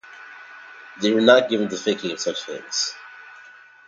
[0.99, 2.95] They were not given to thinking of such things.